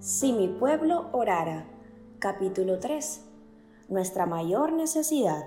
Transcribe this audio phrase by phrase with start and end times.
[0.00, 1.66] Si mi pueblo orara.
[2.20, 3.20] Capítulo 3.
[3.88, 5.46] Nuestra mayor necesidad.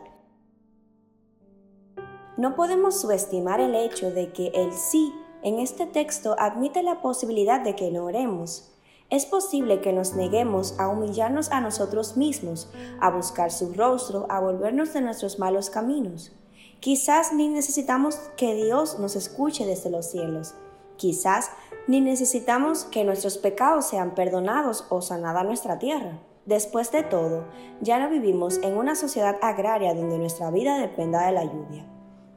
[2.35, 7.61] No podemos subestimar el hecho de que el sí en este texto admite la posibilidad
[7.61, 8.73] de que no oremos.
[9.09, 14.41] Es posible que nos neguemos a humillarnos a nosotros mismos, a buscar su rostro, a
[14.41, 16.33] volvernos de nuestros malos caminos.
[16.81, 20.55] Quizás ni necesitamos que Dios nos escuche desde los cielos.
[21.01, 21.49] Quizás
[21.87, 26.19] ni necesitamos que nuestros pecados sean perdonados o sanada nuestra tierra.
[26.45, 27.45] Después de todo,
[27.81, 31.87] ya no vivimos en una sociedad agraria donde nuestra vida dependa de la lluvia.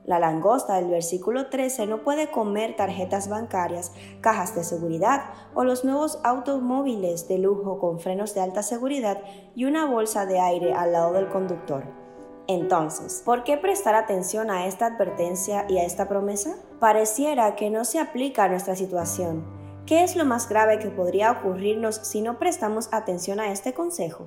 [0.07, 5.25] La langosta del versículo 13 no puede comer tarjetas bancarias, cajas de seguridad
[5.55, 9.21] o los nuevos automóviles de lujo con frenos de alta seguridad
[9.55, 12.04] y una bolsa de aire al lado del conductor.
[12.47, 16.57] Entonces, ¿por qué prestar atención a esta advertencia y a esta promesa?
[16.79, 19.45] Pareciera que no se aplica a nuestra situación.
[19.87, 24.27] ¿Qué es lo más grave que podría ocurrirnos si no prestamos atención a este consejo?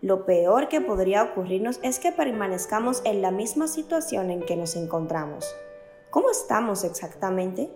[0.00, 4.74] Lo peor que podría ocurrirnos es que permanezcamos en la misma situación en que nos
[4.76, 5.46] encontramos.
[6.08, 7.70] ¿Cómo estamos exactamente?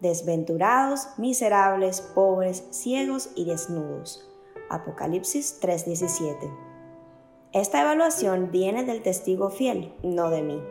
[0.00, 4.30] Desventurados, miserables, pobres, ciegos y desnudos.
[4.70, 6.67] Apocalipsis 3:17
[7.54, 10.62] esta evaluación viene del testigo fiel, no de mí.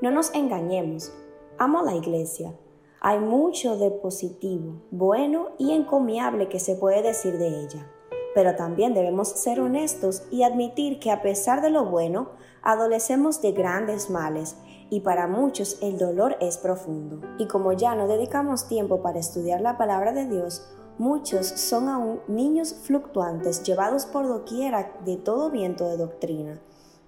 [0.00, 1.12] No nos engañemos,
[1.58, 2.54] amo la iglesia.
[3.02, 7.90] Hay mucho de positivo, bueno y encomiable que se puede decir de ella.
[8.34, 12.30] Pero también debemos ser honestos y admitir que a pesar de lo bueno,
[12.62, 14.56] adolecemos de grandes males
[14.88, 17.20] y para muchos el dolor es profundo.
[17.38, 20.66] Y como ya no dedicamos tiempo para estudiar la palabra de Dios,
[20.98, 26.60] Muchos son aún niños fluctuantes llevados por doquiera de todo viento de doctrina,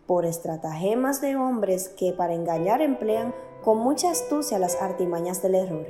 [0.06, 5.86] por estratagemas de hombres que para engañar emplean con mucha astucia las artimañas del error.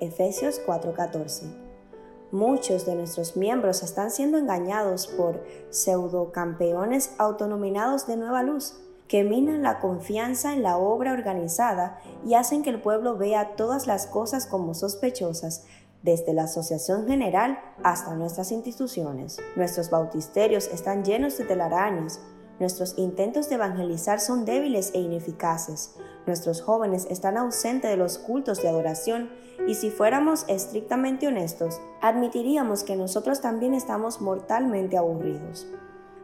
[0.00, 1.68] Efesios 4:14.
[2.30, 8.74] Muchos de nuestros miembros están siendo engañados por pseudocampeones autonominados de nueva luz,
[9.08, 13.86] que minan la confianza en la obra organizada y hacen que el pueblo vea todas
[13.86, 15.64] las cosas como sospechosas,
[16.02, 19.38] desde la Asociación General hasta nuestras instituciones.
[19.56, 22.20] Nuestros bautisterios están llenos de telarañas,
[22.60, 25.94] nuestros intentos de evangelizar son débiles e ineficaces,
[26.26, 29.30] nuestros jóvenes están ausentes de los cultos de adoración
[29.66, 35.66] y si fuéramos estrictamente honestos, admitiríamos que nosotros también estamos mortalmente aburridos.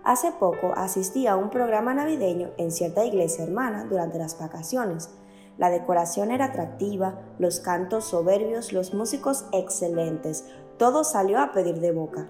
[0.02, 5.08] Hace poco asistí a un programa navideño en cierta iglesia hermana durante las vacaciones
[5.56, 10.46] la decoración era atractiva, los cantos soberbios, los músicos excelentes,
[10.78, 12.28] todo salió a pedir de boca.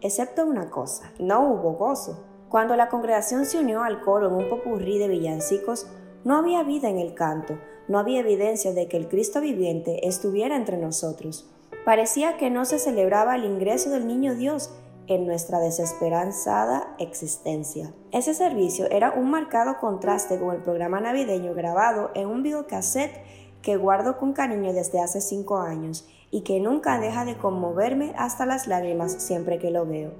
[0.00, 2.24] Excepto una cosa, no hubo gozo.
[2.48, 5.86] Cuando la congregación se unió al coro en un popurrí de villancicos,
[6.24, 10.56] no había vida en el canto, no había evidencia de que el Cristo viviente estuviera
[10.56, 11.48] entre nosotros.
[11.84, 14.70] Parecía que no se celebraba el ingreso del niño Dios
[15.08, 17.92] en nuestra desesperanzada existencia.
[18.12, 23.22] Ese servicio era un marcado contraste con el programa navideño grabado en un videocassette
[23.62, 28.46] que guardo con cariño desde hace cinco años y que nunca deja de conmoverme hasta
[28.46, 30.12] las lágrimas siempre que lo veo.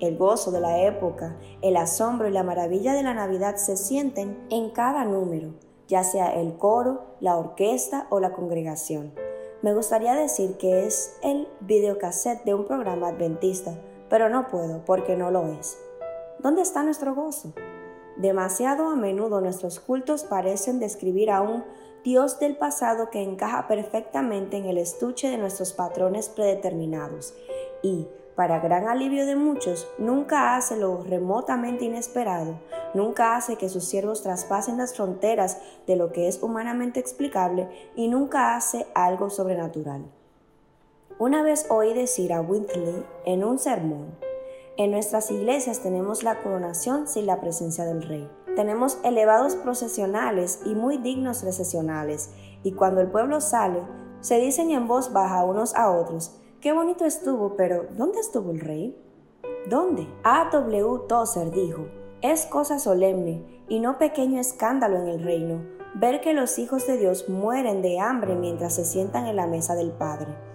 [0.00, 4.36] El gozo de la época, el asombro y la maravilla de la Navidad se sienten
[4.50, 5.54] en cada número,
[5.86, 9.12] ya sea el coro, la orquesta o la congregación.
[9.62, 13.74] Me gustaría decir que es el videocassette de un programa adventista,
[14.12, 15.78] pero no puedo porque no lo es.
[16.38, 17.54] ¿Dónde está nuestro gozo?
[18.18, 21.64] Demasiado a menudo nuestros cultos parecen describir a un
[22.04, 27.32] Dios del pasado que encaja perfectamente en el estuche de nuestros patrones predeterminados
[27.82, 28.06] y,
[28.36, 32.60] para gran alivio de muchos, nunca hace lo remotamente inesperado,
[32.92, 35.56] nunca hace que sus siervos traspasen las fronteras
[35.86, 40.04] de lo que es humanamente explicable y nunca hace algo sobrenatural.
[41.22, 44.18] Una vez oí decir a Wintley en un sermón,
[44.76, 48.28] en nuestras iglesias tenemos la coronación sin la presencia del rey.
[48.56, 52.30] Tenemos elevados procesionales y muy dignos recesionales,
[52.64, 53.84] y cuando el pueblo sale,
[54.20, 58.58] se dicen en voz baja unos a otros, qué bonito estuvo, pero ¿dónde estuvo el
[58.58, 59.00] rey?
[59.70, 60.08] ¿Dónde?
[60.24, 60.50] A.
[60.50, 61.06] W.
[61.06, 61.86] Tozer dijo,
[62.20, 65.62] es cosa solemne y no pequeño escándalo en el reino
[65.94, 69.76] ver que los hijos de Dios mueren de hambre mientras se sientan en la mesa
[69.76, 70.51] del Padre.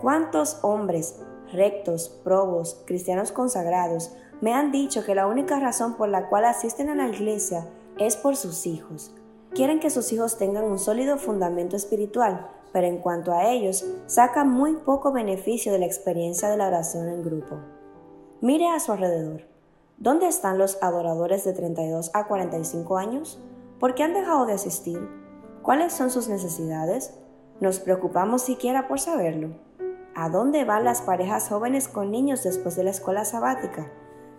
[0.00, 1.20] ¿Cuántos hombres
[1.52, 6.88] rectos, probos, cristianos consagrados me han dicho que la única razón por la cual asisten
[6.88, 7.66] a la iglesia
[7.98, 9.14] es por sus hijos?
[9.54, 14.48] Quieren que sus hijos tengan un sólido fundamento espiritual, pero en cuanto a ellos, sacan
[14.48, 17.56] muy poco beneficio de la experiencia de la oración en grupo.
[18.40, 19.42] Mire a su alrededor.
[19.98, 23.38] ¿Dónde están los adoradores de 32 a 45 años?
[23.78, 24.98] ¿Por qué han dejado de asistir?
[25.60, 27.12] ¿Cuáles son sus necesidades?
[27.60, 29.68] ¿Nos preocupamos siquiera por saberlo?
[30.14, 33.90] ¿A dónde van las parejas jóvenes con niños después de la escuela sabática?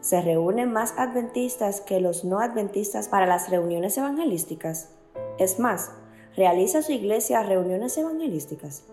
[0.01, 4.89] ¿Se reúnen más adventistas que los no adventistas para las reuniones evangelísticas?
[5.38, 5.91] Es más,
[6.35, 8.83] ¿realiza su iglesia reuniones evangelísticas?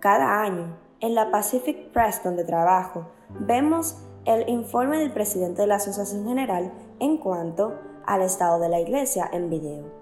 [0.00, 5.76] Cada año, en la Pacific Press donde trabajo, vemos el informe del presidente de la
[5.76, 9.97] Asociación General en cuanto al estado de la iglesia en video.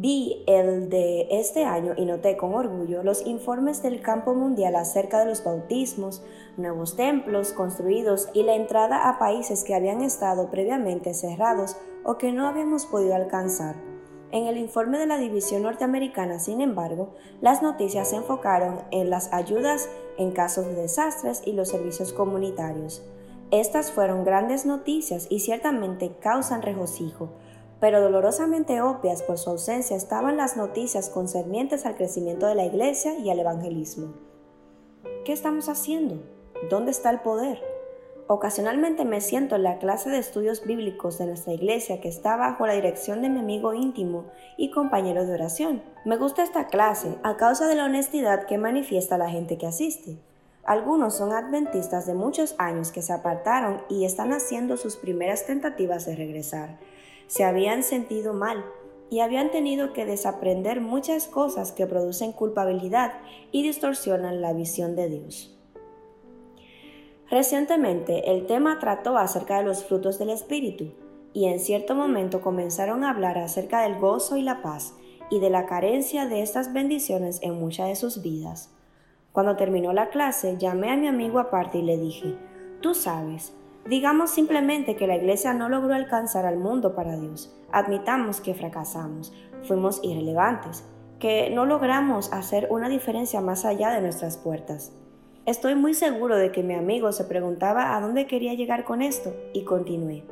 [0.00, 5.18] Vi el de este año y noté con orgullo los informes del campo mundial acerca
[5.18, 6.22] de los bautismos,
[6.56, 12.30] nuevos templos construidos y la entrada a países que habían estado previamente cerrados o que
[12.30, 13.74] no habíamos podido alcanzar.
[14.30, 19.32] En el informe de la División Norteamericana, sin embargo, las noticias se enfocaron en las
[19.32, 23.02] ayudas en casos de desastres y los servicios comunitarios.
[23.50, 27.30] Estas fueron grandes noticias y ciertamente causan regocijo,
[27.80, 33.18] pero dolorosamente obvias por su ausencia estaban las noticias concernientes al crecimiento de la Iglesia
[33.18, 34.14] y al evangelismo.
[35.24, 36.22] ¿Qué estamos haciendo?
[36.70, 37.62] ¿Dónde está el poder?
[38.30, 42.66] Ocasionalmente me siento en la clase de estudios bíblicos de nuestra iglesia que está bajo
[42.66, 44.26] la dirección de mi amigo íntimo
[44.58, 45.82] y compañero de oración.
[46.04, 50.18] Me gusta esta clase a causa de la honestidad que manifiesta la gente que asiste.
[50.62, 56.04] Algunos son adventistas de muchos años que se apartaron y están haciendo sus primeras tentativas
[56.04, 56.78] de regresar.
[57.28, 58.64] Se habían sentido mal
[59.10, 63.12] y habían tenido que desaprender muchas cosas que producen culpabilidad
[63.52, 65.54] y distorsionan la visión de Dios.
[67.30, 70.92] Recientemente el tema trató acerca de los frutos del Espíritu
[71.34, 74.94] y en cierto momento comenzaron a hablar acerca del gozo y la paz
[75.30, 78.70] y de la carencia de estas bendiciones en muchas de sus vidas.
[79.32, 82.34] Cuando terminó la clase, llamé a mi amigo aparte y le dije,
[82.80, 83.52] tú sabes,
[83.88, 87.54] digamos simplemente que la iglesia no logró alcanzar al mundo para Dios.
[87.72, 89.32] Admitamos que fracasamos,
[89.62, 90.84] fuimos irrelevantes,
[91.18, 94.92] que no logramos hacer una diferencia más allá de nuestras puertas.
[95.46, 99.34] Estoy muy seguro de que mi amigo se preguntaba a dónde quería llegar con esto
[99.54, 100.22] y continué.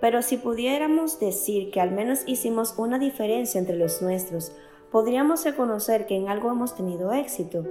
[0.00, 4.52] Pero si pudiéramos decir que al menos hicimos una diferencia entre los nuestros,
[4.92, 7.64] podríamos reconocer que en algo hemos tenido éxito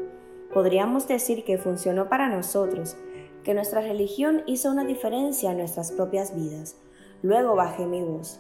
[0.54, 2.98] podríamos decir que funcionó para nosotros,
[3.44, 6.78] que nuestra religión hizo una diferencia en nuestras propias vidas.
[7.22, 8.40] Luego bajé mi voz.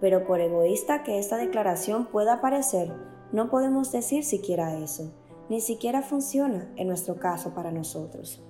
[0.00, 2.92] Pero por egoísta que esta declaración pueda parecer,
[3.30, 5.12] no podemos decir siquiera eso.
[5.48, 8.42] Ni siquiera funciona en nuestro caso para nosotros.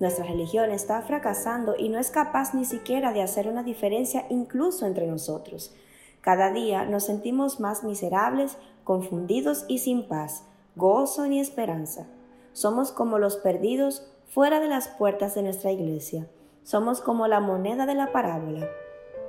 [0.00, 4.86] Nuestra religión está fracasando y no es capaz ni siquiera de hacer una diferencia incluso
[4.86, 5.74] entre nosotros.
[6.20, 10.44] Cada día nos sentimos más miserables, confundidos y sin paz,
[10.76, 12.06] gozo ni esperanza.
[12.52, 16.26] Somos como los perdidos fuera de las puertas de nuestra iglesia.
[16.62, 18.66] Somos como la moneda de la parábola.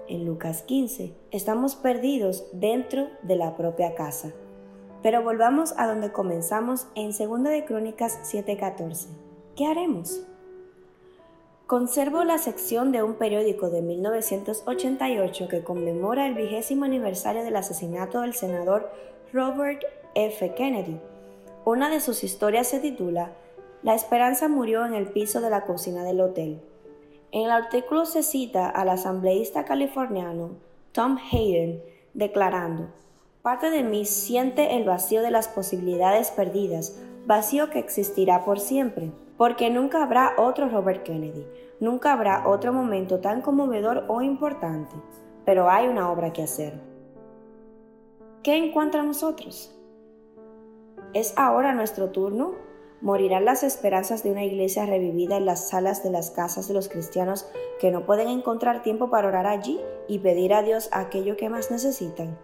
[0.07, 4.31] En Lucas 15 estamos perdidos dentro de la propia casa.
[5.01, 9.09] Pero volvamos a donde comenzamos en 2 de Crónicas 7:14.
[9.57, 10.21] ¿Qué haremos?
[11.67, 18.21] Conservo la sección de un periódico de 1988 que conmemora el vigésimo aniversario del asesinato
[18.21, 18.89] del senador
[19.33, 19.83] Robert
[20.15, 20.53] F.
[20.55, 20.97] Kennedy
[21.65, 23.31] una de sus historias se titula
[23.83, 26.61] La esperanza murió en el piso de la cocina del hotel.
[27.31, 30.51] En el artículo se cita al asambleísta californiano
[30.93, 31.83] Tom Hayden
[32.13, 32.87] declarando,
[33.41, 39.11] Parte de mí siente el vacío de las posibilidades perdidas, vacío que existirá por siempre,
[39.35, 41.45] porque nunca habrá otro Robert Kennedy,
[41.81, 44.95] nunca habrá otro momento tan conmovedor o importante,
[45.43, 46.79] pero hay una obra que hacer.
[48.43, 49.75] ¿Qué encuentra nosotros?
[51.13, 52.53] ¿Es ahora nuestro turno?
[53.03, 56.87] ¿Morirán las esperanzas de una iglesia revivida en las salas de las casas de los
[56.87, 57.45] cristianos
[57.77, 61.69] que no pueden encontrar tiempo para orar allí y pedir a Dios aquello que más
[61.69, 62.39] necesitan?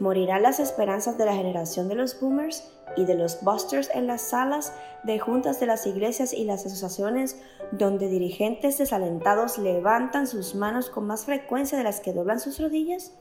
[0.00, 4.22] ¿Morirán las esperanzas de la generación de los boomers y de los busters en las
[4.22, 4.72] salas
[5.04, 11.06] de juntas de las iglesias y las asociaciones donde dirigentes desalentados levantan sus manos con
[11.06, 13.16] más frecuencia de las que doblan sus rodillas?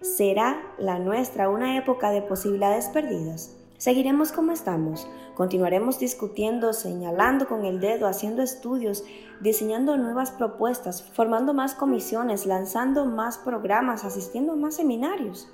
[0.00, 3.54] ¿Será la nuestra una época de posibilidades perdidas?
[3.78, 9.04] Seguiremos como estamos, continuaremos discutiendo, señalando con el dedo, haciendo estudios,
[9.40, 15.48] diseñando nuevas propuestas, formando más comisiones, lanzando más programas, asistiendo a más seminarios.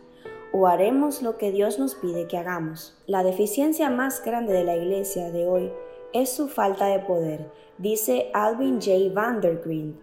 [0.52, 2.96] O haremos lo que Dios nos pide que hagamos.
[3.06, 5.72] La deficiencia más grande de la iglesia de hoy
[6.12, 9.12] es su falta de poder, dice Alvin J.
[9.12, 9.98] Vandergreen.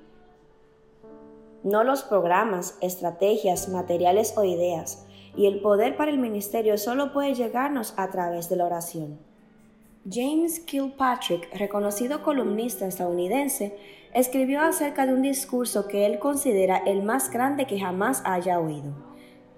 [1.64, 5.06] No los programas, estrategias, materiales o ideas,
[5.38, 9.29] y el poder para el ministerio solo puede llegarnos a través de la oración.
[10.08, 13.78] James Kilpatrick, reconocido columnista estadounidense,
[14.14, 18.94] escribió acerca de un discurso que él considera el más grande que jamás haya oído.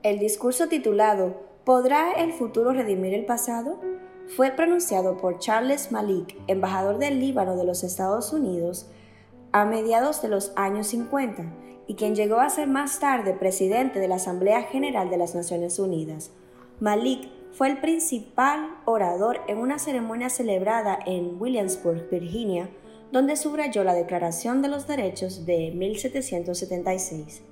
[0.03, 3.79] El discurso titulado ¿Podrá el futuro redimir el pasado?
[4.35, 8.89] fue pronunciado por Charles Malik, embajador del Líbano de los Estados Unidos,
[9.51, 11.43] a mediados de los años 50
[11.87, 15.77] y quien llegó a ser más tarde presidente de la Asamblea General de las Naciones
[15.79, 16.31] Unidas.
[16.79, 22.69] Malik fue el principal orador en una ceremonia celebrada en Williamsburg, Virginia,
[23.11, 27.43] donde subrayó la Declaración de los Derechos de 1776.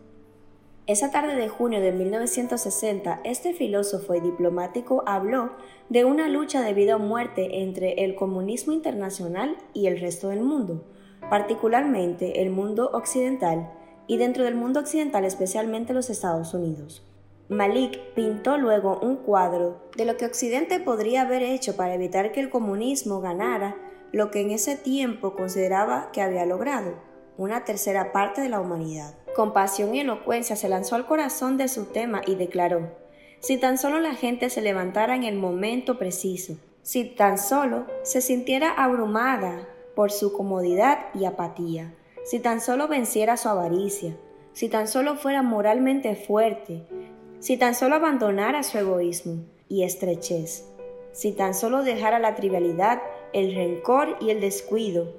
[0.88, 5.52] Esa tarde de junio de 1960, este filósofo y diplomático habló
[5.90, 10.42] de una lucha de vida o muerte entre el comunismo internacional y el resto del
[10.42, 10.84] mundo,
[11.30, 13.72] particularmente el mundo occidental,
[14.08, 17.09] y dentro del mundo occidental especialmente los Estados Unidos.
[17.50, 22.40] Malik pintó luego un cuadro de lo que Occidente podría haber hecho para evitar que
[22.40, 23.76] el comunismo ganara
[24.12, 26.94] lo que en ese tiempo consideraba que había logrado,
[27.38, 29.16] una tercera parte de la humanidad.
[29.36, 32.92] Con pasión y elocuencia se lanzó al corazón de su tema y declaró,
[33.40, 36.54] si tan solo la gente se levantara en el momento preciso,
[36.84, 43.38] si tan solo se sintiera abrumada por su comodidad y apatía, si tan solo venciera
[43.38, 44.16] su avaricia,
[44.54, 46.86] si tan solo fuera moralmente fuerte,
[47.40, 50.66] si tan solo abandonara su egoísmo y estrechez,
[51.14, 53.02] si tan solo dejara la trivialidad
[53.34, 55.14] el rencor y el descuido,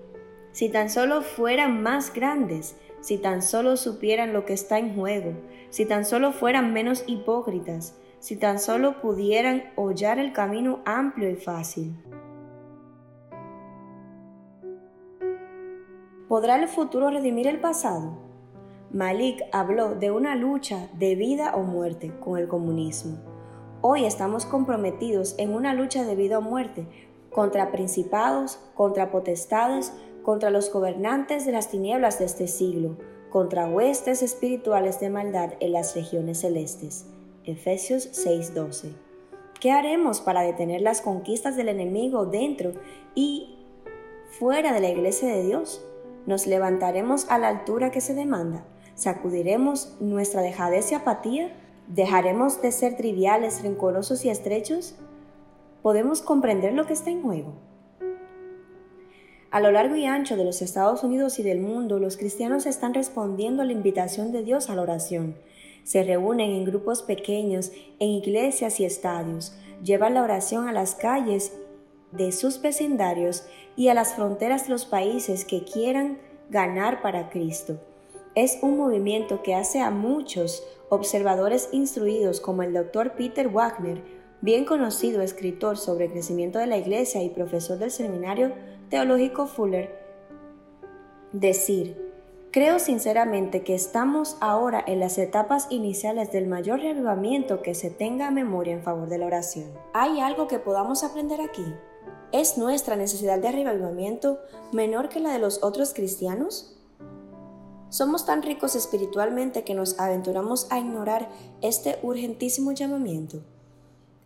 [0.53, 5.33] si tan solo fueran más grandes, si tan solo supieran lo que está en juego,
[5.71, 11.37] si tan solo fueran menos hipócritas, si tan solo pudieran hollar el camino amplio y
[11.37, 11.95] fácil.
[16.29, 18.30] ¿Podrá el futuro redimir el pasado?
[18.93, 23.19] Malik habló de una lucha de vida o muerte con el comunismo.
[23.83, 26.89] Hoy estamos comprometidos en una lucha de vida o muerte
[27.31, 29.93] contra principados, contra potestades,
[30.25, 32.97] contra los gobernantes de las tinieblas de este siglo,
[33.31, 37.07] contra huestes espirituales de maldad en las regiones celestes.
[37.45, 38.89] Efesios 6:12.
[39.61, 42.73] ¿Qué haremos para detener las conquistas del enemigo dentro
[43.15, 43.57] y
[44.37, 45.81] fuera de la iglesia de Dios?
[46.27, 48.65] ¿Nos levantaremos a la altura que se demanda?
[49.01, 51.53] ¿Sacudiremos nuestra dejadez y apatía?
[51.89, 54.95] ¿Dejaremos de ser triviales, rencorosos y estrechos?
[55.83, 57.55] podemos comprender lo que está en juego.
[59.51, 62.95] A lo largo y ancho de los Estados Unidos y del mundo, los cristianos están
[62.95, 65.37] respondiendo a la invitación de Dios a la oración.
[65.83, 71.53] Se reúnen en grupos pequeños, en iglesias y estadios, llevan la oración a las calles
[72.13, 73.45] de sus vecindarios
[73.77, 76.19] y a las fronteras de los países que quieran
[76.51, 77.81] ganar para Cristo.
[78.37, 83.15] Es un movimiento que hace a muchos observadores instruidos como el Dr.
[83.15, 84.03] Peter Wagner
[84.41, 88.53] bien conocido escritor sobre crecimiento de la Iglesia y profesor del Seminario
[88.89, 89.99] Teológico Fuller,
[91.33, 91.97] decir,
[92.51, 98.29] creo sinceramente que estamos ahora en las etapas iniciales del mayor reavivamiento que se tenga
[98.29, 99.71] a memoria en favor de la oración.
[99.93, 101.67] ¿Hay algo que podamos aprender aquí?
[102.33, 104.39] ¿Es nuestra necesidad de reavivamiento
[104.73, 106.80] menor que la de los otros cristianos?
[107.91, 111.29] Somos tan ricos espiritualmente que nos aventuramos a ignorar
[111.61, 113.43] este urgentísimo llamamiento.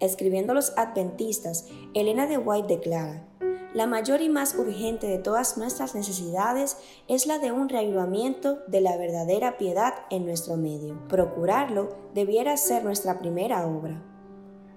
[0.01, 3.27] Escribiendo los adventistas, Elena de White declara,
[3.73, 6.77] la mayor y más urgente de todas nuestras necesidades
[7.09, 10.97] es la de un reavivamiento de la verdadera piedad en nuestro medio.
[11.09, 14.01] Procurarlo debiera ser nuestra primera obra.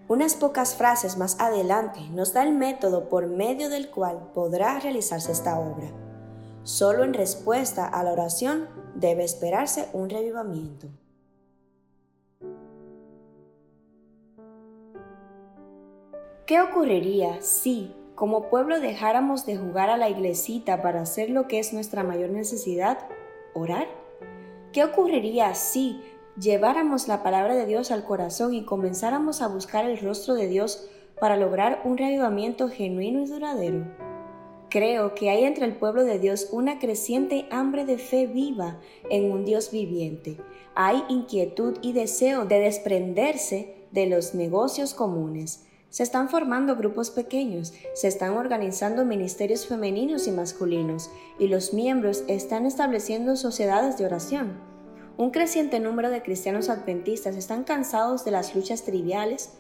[0.08, 5.34] Unas pocas frases más adelante nos da el método por medio del cual podrá realizarse
[5.34, 5.92] esta obra.
[6.68, 10.88] Solo en respuesta a la oración debe esperarse un revivamiento.
[16.46, 21.60] ¿Qué ocurriría si, como pueblo, dejáramos de jugar a la iglesita para hacer lo que
[21.60, 22.98] es nuestra mayor necesidad,
[23.54, 23.88] orar?
[24.74, 26.02] ¿Qué ocurriría si
[26.38, 30.90] lleváramos la palabra de Dios al corazón y comenzáramos a buscar el rostro de Dios
[31.18, 34.07] para lograr un reavivamiento genuino y duradero?
[34.70, 39.32] Creo que hay entre el pueblo de Dios una creciente hambre de fe viva en
[39.32, 40.38] un Dios viviente.
[40.76, 47.74] Hay inquietud y deseo de desprenderse de los negocios comunes se están formando grupos pequeños,
[47.94, 51.10] se están organizando ministerios femeninos y masculinos,
[51.40, 54.60] y los miembros están estableciendo sociedades de oración.
[55.18, 59.54] Un creciente número de cristianos adventistas están cansados de las luchas triviales,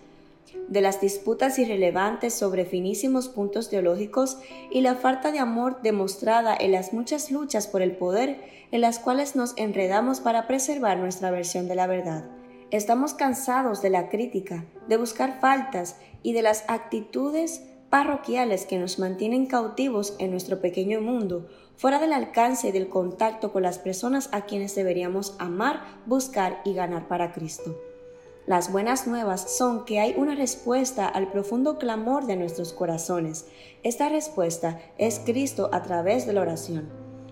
[0.67, 4.37] de las disputas irrelevantes sobre finísimos puntos teológicos
[4.71, 8.99] y la falta de amor demostrada en las muchas luchas por el poder en las
[8.99, 12.25] cuales nos enredamos para preservar nuestra versión de la verdad.
[12.69, 18.99] Estamos cansados de la crítica, de buscar faltas y de las actitudes parroquiales que nos
[18.99, 24.29] mantienen cautivos en nuestro pequeño mundo, fuera del alcance y del contacto con las personas
[24.33, 27.77] a quienes deberíamos amar, buscar y ganar para Cristo.
[28.47, 33.45] Las buenas nuevas son que hay una respuesta al profundo clamor de nuestros corazones.
[33.83, 36.87] Esta respuesta es Cristo a través de la oración.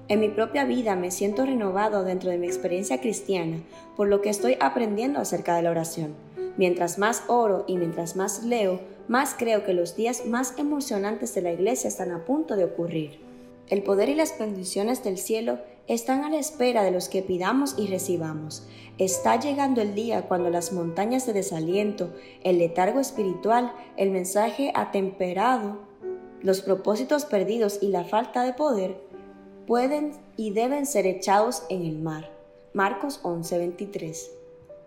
[0.10, 3.64] En mi propia vida me siento renovado dentro de mi experiencia cristiana,
[3.96, 6.16] por lo que estoy aprendiendo acerca de la oración.
[6.58, 11.44] Mientras más oro y mientras más leo, más creo que los días más emocionantes de
[11.44, 13.22] la iglesia están a punto de ocurrir.
[13.70, 17.76] El poder y las bendiciones del cielo están a la espera de los que pidamos
[17.78, 18.68] y recibamos.
[18.98, 25.80] Está llegando el día cuando las montañas de desaliento, el letargo espiritual, el mensaje atemperado,
[26.42, 29.02] los propósitos perdidos y la falta de poder
[29.66, 32.30] pueden y deben ser echados en el mar.
[32.74, 34.30] Marcos 11:23.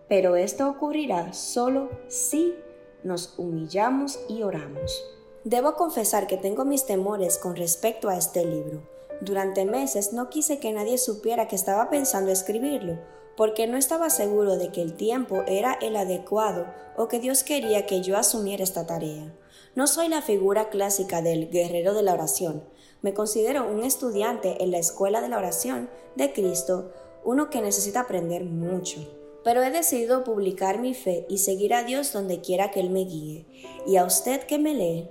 [0.07, 2.55] Pero esto ocurrirá solo si
[3.03, 5.18] nos humillamos y oramos.
[5.43, 8.81] Debo confesar que tengo mis temores con respecto a este libro.
[9.21, 12.99] Durante meses no quise que nadie supiera que estaba pensando escribirlo,
[13.37, 16.65] porque no estaba seguro de que el tiempo era el adecuado
[16.97, 19.33] o que Dios quería que yo asumiera esta tarea.
[19.75, 22.63] No soy la figura clásica del guerrero de la oración,
[23.01, 26.91] me considero un estudiante en la escuela de la oración de Cristo,
[27.23, 28.99] uno que necesita aprender mucho.
[29.41, 33.05] Pero he decidido publicar mi fe y seguir a Dios donde quiera que Él me
[33.05, 33.45] guíe.
[33.87, 35.09] Y a usted que me lee,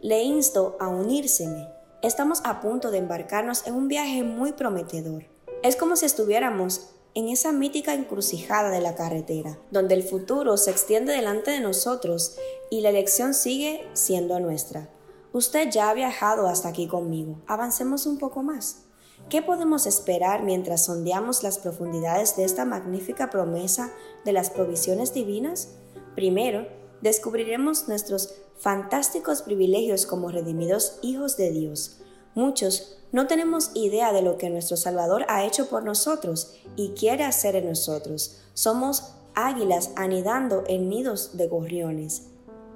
[0.00, 1.68] le insto a unírseme.
[2.02, 5.24] Estamos a punto de embarcarnos en un viaje muy prometedor.
[5.64, 10.70] Es como si estuviéramos en esa mítica encrucijada de la carretera, donde el futuro se
[10.70, 12.36] extiende delante de nosotros
[12.70, 14.88] y la elección sigue siendo nuestra.
[15.32, 17.40] Usted ya ha viajado hasta aquí conmigo.
[17.48, 18.84] Avancemos un poco más.
[19.28, 23.90] ¿Qué podemos esperar mientras sondeamos las profundidades de esta magnífica promesa
[24.24, 25.70] de las provisiones divinas?
[26.14, 26.68] Primero,
[27.00, 31.98] descubriremos nuestros fantásticos privilegios como redimidos hijos de Dios.
[32.34, 37.24] Muchos no tenemos idea de lo que nuestro Salvador ha hecho por nosotros y quiere
[37.24, 38.38] hacer en nosotros.
[38.54, 42.22] Somos águilas anidando en nidos de gorriones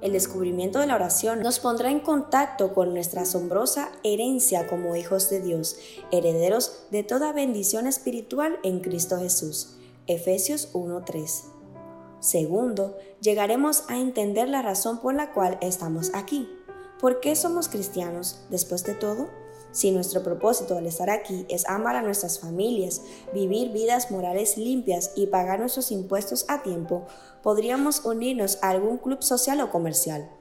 [0.03, 5.29] el descubrimiento de la oración nos pondrá en contacto con nuestra asombrosa herencia como hijos
[5.29, 5.77] de Dios,
[6.11, 9.77] herederos de toda bendición espiritual en Cristo Jesús.
[10.05, 11.52] Efesios 1:3.
[12.23, 16.49] Segundo, llegaremos a entender la razón por la cual estamos aquí.
[17.01, 19.27] ¿Por qué somos cristianos después de todo?
[19.73, 23.01] Si nuestro propósito al estar aquí es amar a nuestras familias,
[23.33, 27.05] vivir vidas morales limpias y pagar nuestros impuestos a tiempo,
[27.41, 30.31] podríamos unirnos a algún club social o comercial.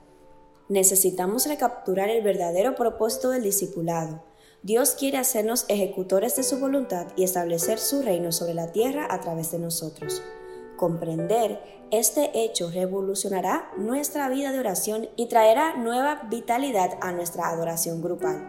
[0.69, 4.23] Necesitamos recapturar el verdadero propósito del discipulado.
[4.63, 9.21] Dios quiere hacernos ejecutores de su voluntad y establecer su reino sobre la tierra a
[9.21, 10.23] través de nosotros.
[10.83, 18.03] Comprender este hecho revolucionará nuestra vida de oración y traerá nueva vitalidad a nuestra adoración
[18.03, 18.43] grupal.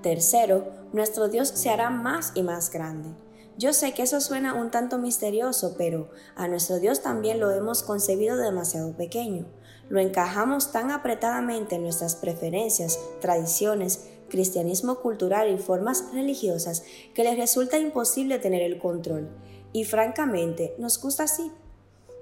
[0.00, 3.10] Tercero, nuestro Dios se hará más y más grande.
[3.58, 7.82] Yo sé que eso suena un tanto misterioso, pero a nuestro Dios también lo hemos
[7.82, 9.44] concebido demasiado pequeño.
[9.90, 16.82] Lo encajamos tan apretadamente en nuestras preferencias, tradiciones, cristianismo cultural y formas religiosas
[17.12, 19.28] que les resulta imposible tener el control.
[19.72, 21.50] Y francamente, nos gusta así.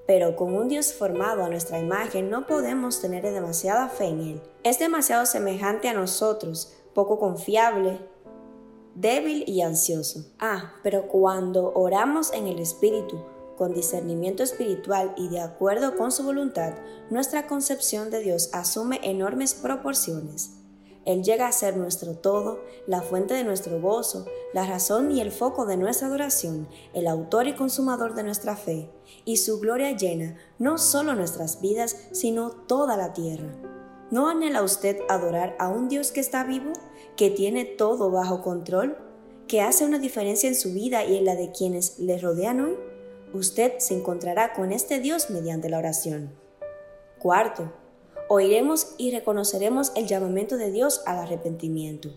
[0.06, 4.42] Pero con un Dios formado a nuestra imagen no podemos tener demasiada fe en Él.
[4.64, 7.98] Es demasiado semejante a nosotros, poco confiable,
[8.94, 10.24] débil y ansioso.
[10.38, 13.24] Ah, pero cuando oramos en el Espíritu,
[13.56, 16.72] con discernimiento espiritual y de acuerdo con su voluntad,
[17.10, 20.59] nuestra concepción de Dios asume enormes proporciones.
[21.10, 25.32] Él llega a ser nuestro todo, la fuente de nuestro gozo, la razón y el
[25.32, 28.88] foco de nuestra adoración, el autor y consumador de nuestra fe,
[29.24, 33.52] y su gloria llena no solo nuestras vidas, sino toda la tierra.
[34.12, 36.72] ¿No anhela usted adorar a un Dios que está vivo,
[37.16, 38.96] que tiene todo bajo control,
[39.48, 42.76] que hace una diferencia en su vida y en la de quienes le rodean hoy?
[43.32, 46.32] Usted se encontrará con este Dios mediante la oración.
[47.18, 47.72] Cuarto,
[48.32, 52.10] oiremos y reconoceremos el llamamiento de Dios al arrepentimiento.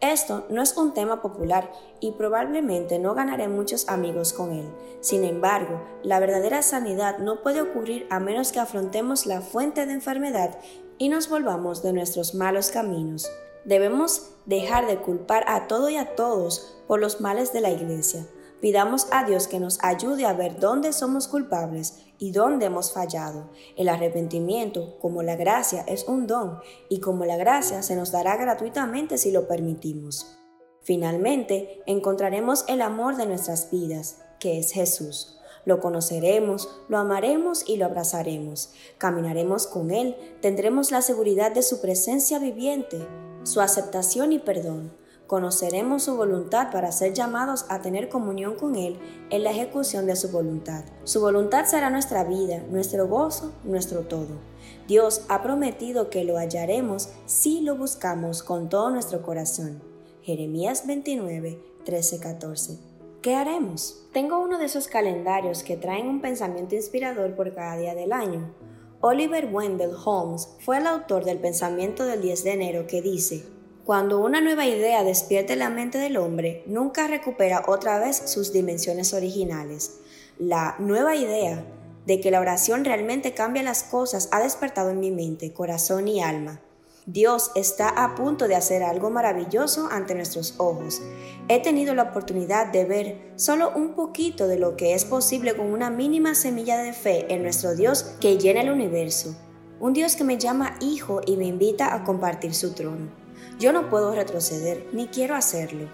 [0.00, 4.70] Esto no es un tema popular y probablemente no ganaré muchos amigos con él.
[5.00, 9.94] Sin embargo, la verdadera sanidad no puede ocurrir a menos que afrontemos la fuente de
[9.94, 10.56] enfermedad
[10.96, 13.28] y nos volvamos de nuestros malos caminos.
[13.64, 18.28] Debemos dejar de culpar a todo y a todos por los males de la iglesia.
[18.60, 23.50] Pidamos a Dios que nos ayude a ver dónde somos culpables y dónde hemos fallado.
[23.76, 28.36] El arrepentimiento, como la gracia, es un don y como la gracia se nos dará
[28.36, 30.38] gratuitamente si lo permitimos.
[30.82, 35.38] Finalmente, encontraremos el amor de nuestras vidas, que es Jesús.
[35.64, 38.72] Lo conoceremos, lo amaremos y lo abrazaremos.
[38.96, 43.06] Caminaremos con Él, tendremos la seguridad de su presencia viviente,
[43.44, 44.97] su aceptación y perdón.
[45.28, 50.16] Conoceremos su voluntad para ser llamados a tener comunión con Él en la ejecución de
[50.16, 50.84] su voluntad.
[51.04, 54.38] Su voluntad será nuestra vida, nuestro gozo, nuestro todo.
[54.86, 59.82] Dios ha prometido que lo hallaremos si lo buscamos con todo nuestro corazón.
[60.22, 62.78] Jeremías 29, 13, 14.
[63.20, 64.06] ¿Qué haremos?
[64.14, 68.54] Tengo uno de esos calendarios que traen un pensamiento inspirador por cada día del año.
[69.02, 73.57] Oliver Wendell Holmes fue el autor del pensamiento del 10 de enero que dice,
[73.88, 79.14] cuando una nueva idea despierte la mente del hombre, nunca recupera otra vez sus dimensiones
[79.14, 80.00] originales.
[80.38, 81.64] La nueva idea
[82.04, 86.22] de que la oración realmente cambia las cosas ha despertado en mi mente, corazón y
[86.22, 86.60] alma.
[87.06, 91.00] Dios está a punto de hacer algo maravilloso ante nuestros ojos.
[91.48, 95.64] He tenido la oportunidad de ver solo un poquito de lo que es posible con
[95.64, 99.34] una mínima semilla de fe en nuestro Dios que llena el universo.
[99.80, 103.27] Un Dios que me llama hijo y me invita a compartir su trono.
[103.58, 105.88] Yo no puedo retroceder, ni quiero hacerlo.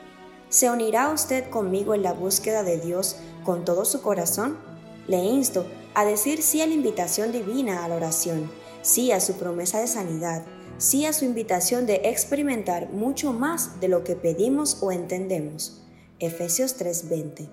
[0.50, 4.58] ¿Se unirá usted conmigo en la búsqueda de Dios con todo su corazón?
[5.08, 8.50] Le insto a decir sí a la invitación divina a la oración,
[8.82, 10.42] sí a su promesa de sanidad,
[10.76, 15.82] sí a su invitación de experimentar mucho más de lo que pedimos o entendemos.
[16.18, 17.48] Efesios 3:20.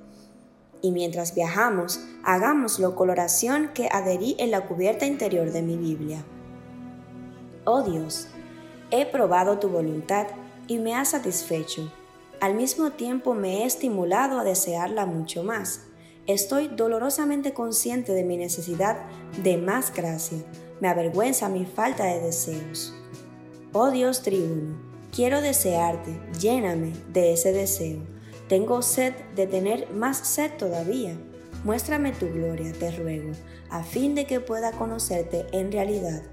[0.81, 5.77] Y mientras viajamos, hagámoslo con la oración que adherí en la cubierta interior de mi
[5.77, 6.25] Biblia.
[7.65, 8.27] Oh Dios,
[8.91, 10.27] He probado tu voluntad
[10.67, 11.89] y me ha satisfecho.
[12.41, 15.83] Al mismo tiempo me he estimulado a desearla mucho más.
[16.27, 18.97] Estoy dolorosamente consciente de mi necesidad
[19.43, 20.39] de más gracia.
[20.81, 22.93] Me avergüenza mi falta de deseos.
[23.71, 24.77] Oh Dios triuno,
[25.15, 27.99] quiero desearte, lléname de ese deseo.
[28.49, 31.17] Tengo sed de tener más sed todavía.
[31.63, 33.31] Muéstrame tu gloria, te ruego,
[33.69, 36.23] a fin de que pueda conocerte en realidad.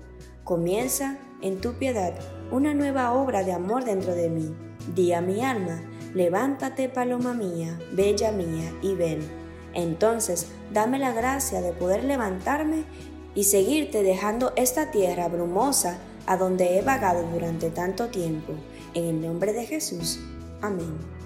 [0.48, 2.14] Comienza en tu piedad
[2.50, 4.56] una nueva obra de amor dentro de mí.
[4.94, 5.82] Di a mi alma,
[6.14, 9.20] levántate paloma mía, bella mía, y ven.
[9.74, 12.84] Entonces, dame la gracia de poder levantarme
[13.34, 18.54] y seguirte dejando esta tierra brumosa a donde he vagado durante tanto tiempo.
[18.94, 20.18] En el nombre de Jesús.
[20.62, 21.17] Amén.